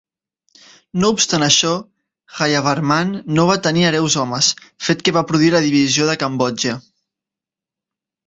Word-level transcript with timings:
No 1.01 1.09
obstant 1.15 1.43
això, 1.47 1.73
Jayavarman 2.37 3.11
no 3.39 3.45
va 3.51 3.57
tenir 3.67 3.85
hereus 3.89 4.15
homes, 4.23 4.49
fet 4.87 5.05
que 5.09 5.15
va 5.19 5.23
produir 5.33 5.51
la 5.57 5.63
divisió 5.69 6.07
de 6.11 6.17
Cambodja. 6.25 6.73